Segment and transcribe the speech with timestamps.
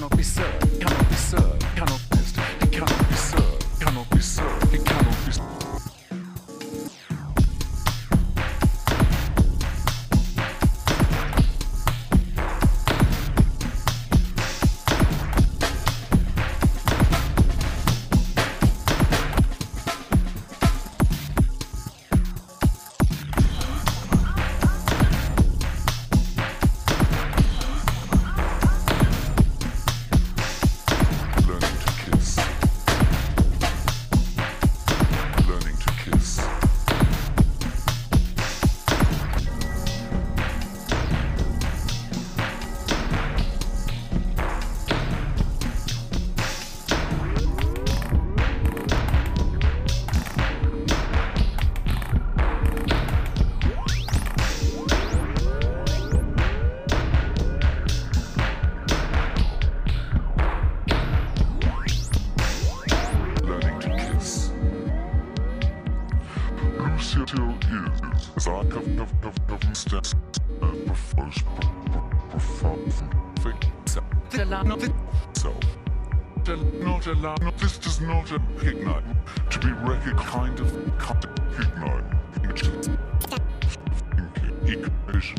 [0.00, 0.69] Não precisa.
[76.80, 79.04] Not allow, no, this does not ignite
[79.50, 80.76] to be reckoned kind of
[81.58, 82.04] ignite.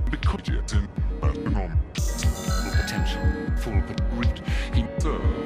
[0.09, 0.88] Because it's in
[2.71, 3.21] potential,
[3.57, 3.81] full
[4.18, 4.42] root.
[4.74, 5.40] he served,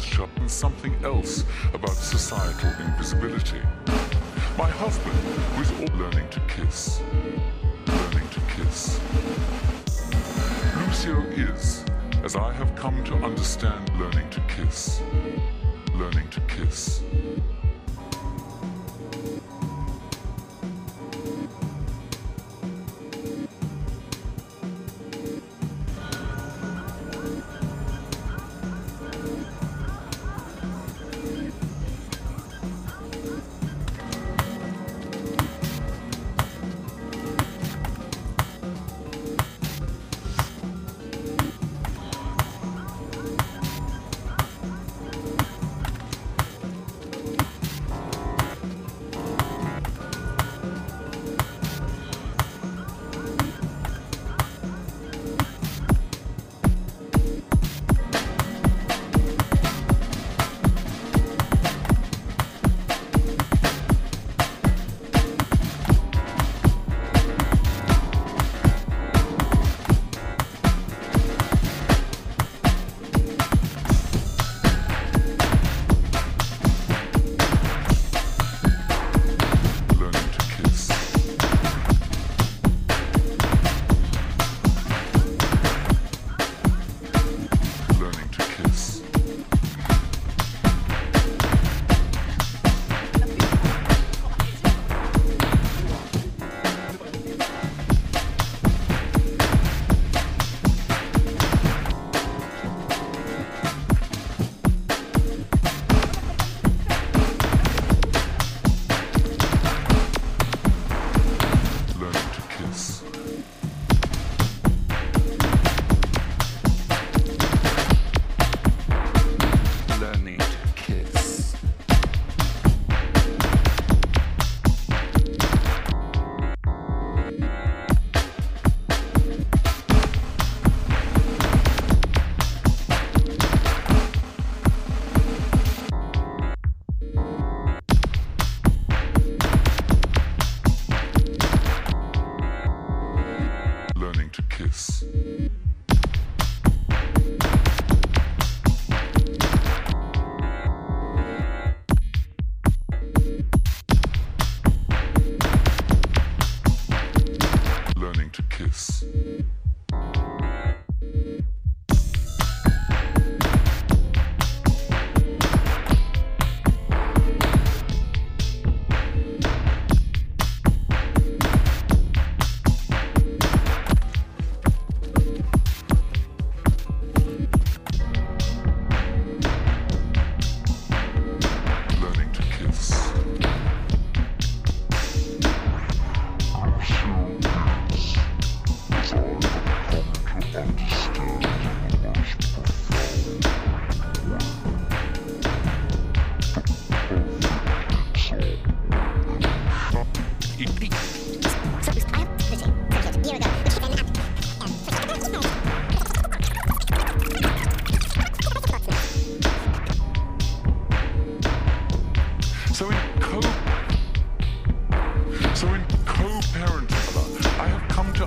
[0.00, 3.60] shut something else about societal invisibility.
[4.56, 5.18] My husband
[5.58, 7.00] was all learning to kiss.
[7.86, 9.00] Learning to kiss.
[10.76, 11.84] Lucio is,
[12.24, 15.00] as I have come to understand learning to kiss.
[15.94, 17.02] Learning to kiss.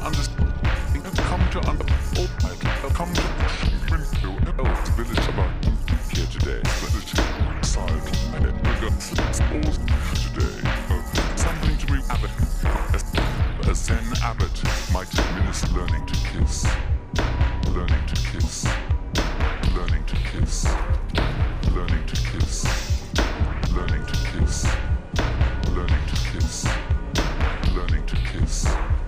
[0.05, 0.53] understand.
[1.15, 2.29] Come to understand.
[2.94, 3.73] Come to understand.
[4.95, 5.65] village about
[6.13, 6.61] here today.
[6.81, 7.91] Let it side
[8.35, 9.31] and it regards today.
[11.35, 12.31] Something to be abbot.
[13.67, 14.63] A Zen abbot
[14.94, 16.67] might administer learning to kiss.
[17.69, 18.67] Learning to kiss.
[19.73, 20.67] Learning to kiss.
[21.73, 22.65] Learning to kiss.
[23.74, 24.67] Learning to kiss.
[25.72, 26.67] Learning to kiss.
[27.74, 29.02] Learning to kiss.